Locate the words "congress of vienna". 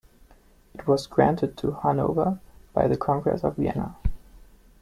2.97-3.97